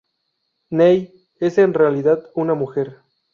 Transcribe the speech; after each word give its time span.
Nei 0.71 1.11
es 1.37 1.59
en 1.59 1.75
realidad 1.75 2.31
una 2.33 2.55
mujer. 2.55 3.03